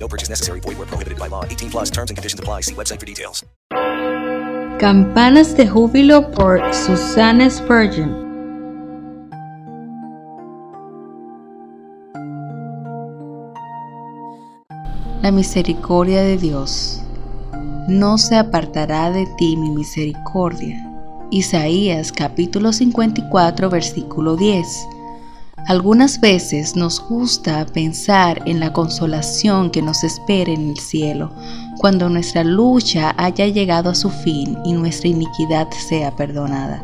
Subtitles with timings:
[0.00, 0.60] No purchase necessary.
[0.60, 1.44] Void where prohibited by law.
[1.44, 2.62] 18 plus terms and conditions apply.
[2.62, 3.44] See website for details.
[4.78, 8.28] Campanas de Júbilo por Susanna Spurgeon.
[15.22, 17.02] La misericordia de Dios.
[17.88, 20.84] No se apartará de ti mi misericordia.
[21.32, 24.66] Isaías capítulo 54 versículo 10.
[25.68, 31.30] Algunas veces nos gusta pensar en la consolación que nos espera en el cielo,
[31.76, 36.82] cuando nuestra lucha haya llegado a su fin y nuestra iniquidad sea perdonada.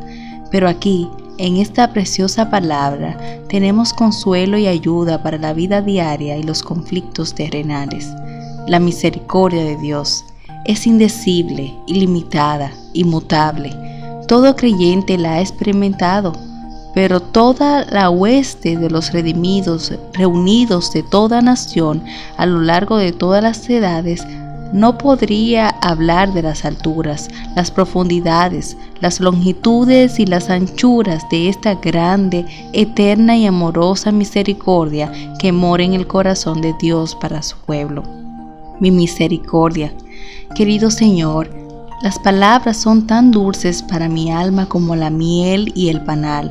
[0.51, 3.17] Pero aquí, en esta preciosa palabra,
[3.49, 8.07] tenemos consuelo y ayuda para la vida diaria y los conflictos terrenales.
[8.67, 10.27] La misericordia de Dios
[10.67, 13.75] es indecible, ilimitada, inmutable.
[14.29, 16.35] Todo creyente la ha experimentado
[16.95, 22.03] pero toda la hueste de los redimidos, reunidos de toda nación
[22.37, 24.25] a lo largo de todas las edades,
[24.73, 31.77] no podría hablar de las alturas, las profundidades, las longitudes y las anchuras de esta
[31.77, 38.03] grande, eterna y amorosa misericordia que mora en el corazón de Dios para su pueblo.
[38.81, 39.95] Mi misericordia.
[40.57, 41.51] Querido Señor,
[42.03, 46.51] las palabras son tan dulces para mi alma como la miel y el panal,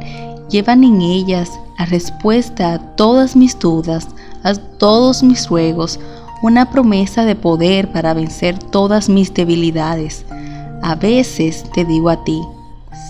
[0.53, 4.07] llevan en ellas la respuesta a todas mis dudas,
[4.43, 5.99] a todos mis ruegos,
[6.43, 10.25] una promesa de poder para vencer todas mis debilidades.
[10.83, 12.39] A veces te digo a ti,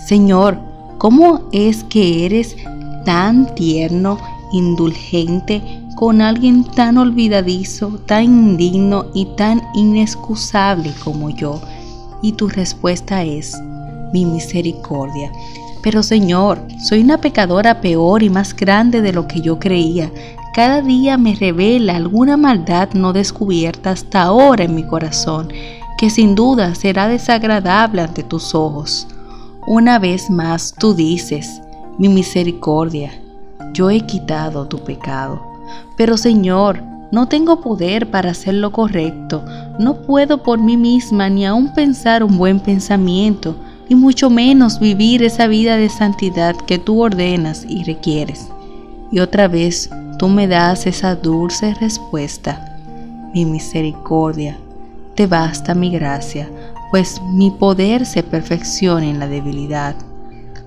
[0.06, 0.58] Señor,
[0.96, 2.56] ¿cómo es que eres
[3.04, 4.16] tan tierno,
[4.50, 5.62] indulgente
[5.96, 11.60] con alguien tan olvidadizo, tan indigno y tan inexcusable como yo?
[12.22, 13.54] Y tu respuesta es,
[14.14, 15.30] mi misericordia.
[15.84, 20.10] Pero Señor, soy una pecadora peor y más grande de lo que yo creía.
[20.54, 25.48] Cada día me revela alguna maldad no descubierta hasta ahora en mi corazón,
[25.98, 29.06] que sin duda será desagradable ante tus ojos.
[29.66, 31.60] Una vez más tú dices,
[31.98, 33.12] mi misericordia,
[33.74, 35.42] yo he quitado tu pecado.
[35.98, 39.44] Pero Señor, no tengo poder para hacer lo correcto,
[39.78, 43.54] no puedo por mí misma ni aun pensar un buen pensamiento,
[43.88, 48.48] y mucho menos vivir esa vida de santidad que tú ordenas y requieres.
[49.10, 52.76] Y otra vez tú me das esa dulce respuesta.
[53.34, 54.58] Mi misericordia,
[55.14, 56.48] te basta mi gracia,
[56.90, 59.94] pues mi poder se perfecciona en la debilidad.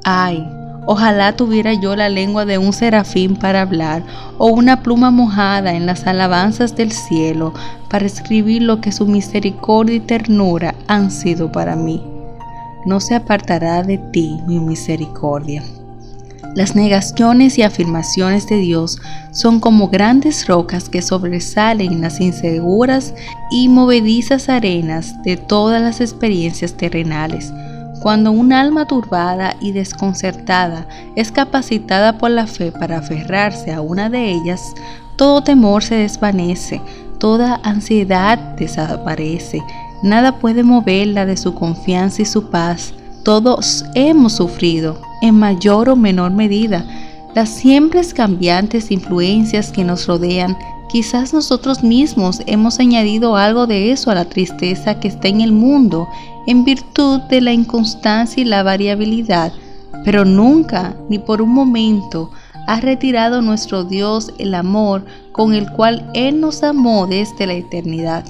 [0.03, 0.45] Ay,
[0.85, 4.03] ojalá tuviera yo la lengua de un serafín para hablar
[4.37, 7.53] o una pluma mojada en las alabanzas del cielo
[7.89, 12.01] para escribir lo que su misericordia y ternura han sido para mí
[12.87, 15.61] no se apartará de ti mi misericordia.
[16.55, 18.99] Las negaciones y afirmaciones de Dios
[19.31, 23.13] son como grandes rocas que sobresalen en las inseguras
[23.51, 27.53] y movedizas arenas de todas las experiencias terrenales.
[28.01, 34.09] Cuando un alma turbada y desconcertada es capacitada por la fe para aferrarse a una
[34.09, 34.73] de ellas,
[35.15, 36.81] todo temor se desvanece,
[37.19, 39.61] toda ansiedad desaparece
[40.03, 42.93] Nada puede moverla de su confianza y su paz.
[43.23, 46.85] Todos hemos sufrido, en mayor o menor medida,
[47.35, 50.55] las siempre cambiantes influencias que nos rodean
[50.87, 55.51] Quizás nosotros mismos hemos añadido algo de eso a la tristeza que está en el
[55.51, 56.07] mundo
[56.47, 59.51] en virtud de la inconstancia y la variabilidad,
[60.05, 62.31] pero nunca, ni por un momento,
[62.67, 68.23] ha retirado nuestro Dios el amor con el cual Él nos amó desde la eternidad.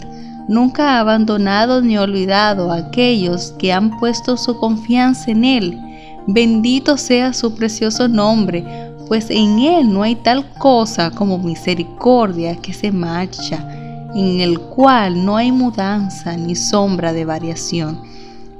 [0.48, 5.78] Nunca ha abandonado ni olvidado a aquellos que han puesto su confianza en Él.
[6.26, 8.66] Bendito sea su precioso nombre,
[9.08, 13.66] pues en Él no hay tal cosa como misericordia que se marcha,
[14.16, 18.02] en el cual no hay mudanza ni sombra de variación.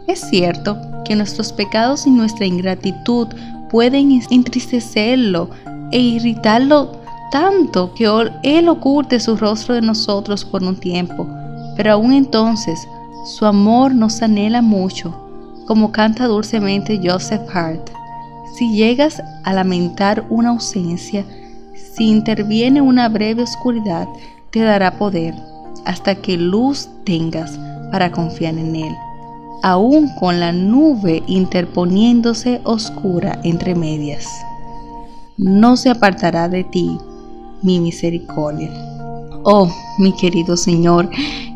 [0.08, 3.28] Es cierto que nuestros pecados y nuestra ingratitud
[3.70, 5.50] pueden entristecerlo
[5.92, 7.00] e irritarlo
[7.32, 8.10] tanto que
[8.44, 11.28] Él oculte su rostro de nosotros por un tiempo,
[11.78, 12.88] pero aún entonces
[13.24, 15.14] su amor nos anhela mucho,
[15.68, 17.90] como canta dulcemente Joseph Hart.
[18.58, 21.24] Si llegas a lamentar una ausencia,
[21.76, 24.08] si interviene una breve oscuridad,
[24.50, 25.36] te dará poder
[25.86, 27.60] hasta que luz tengas
[27.92, 28.96] para confiar en Él,
[29.62, 34.28] aún con la nube interponiéndose oscura entre medias.
[35.38, 36.98] No se apartará de ti
[37.62, 38.72] mi misericordia.
[39.44, 41.10] Oh, mi querido Señor,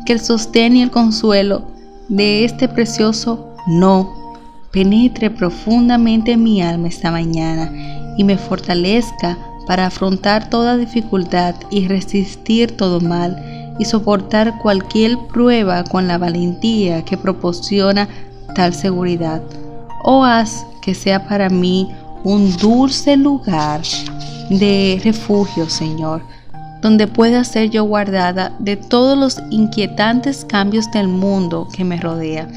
[0.04, 1.62] que el sostén y el consuelo
[2.08, 4.36] de este precioso no
[4.72, 7.70] penetre profundamente en mi alma esta mañana
[8.16, 15.84] y me fortalezca para afrontar toda dificultad y resistir todo mal y soportar cualquier prueba
[15.84, 18.08] con la valentía que proporciona
[18.54, 19.42] tal seguridad.
[20.04, 21.88] Oh, haz que sea para mí
[22.24, 23.82] un dulce lugar
[24.50, 26.22] de refugio, Señor,
[26.82, 32.48] donde pueda ser yo guardada de todos los inquietantes cambios del mundo que me rodea.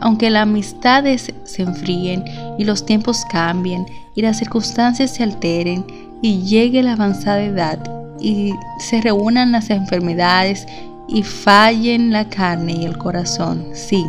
[0.00, 2.24] Aunque las amistades se enfríen
[2.58, 5.84] y los tiempos cambien y las circunstancias se alteren
[6.22, 7.78] y llegue la avanzada edad
[8.18, 10.66] y se reúnan las enfermedades
[11.06, 14.04] y fallen la carne y el corazón, sí,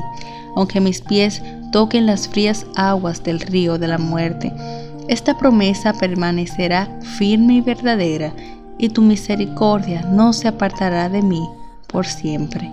[0.56, 1.42] aunque mis pies
[1.72, 4.52] toquen las frías aguas del río de la muerte,
[5.08, 8.34] esta promesa permanecerá firme y verdadera
[8.80, 11.48] y tu misericordia no se apartará de mí
[11.88, 12.72] por siempre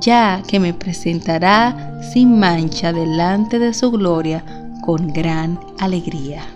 [0.00, 4.44] ya que me presentará sin mancha delante de su gloria
[4.84, 6.55] con gran alegría.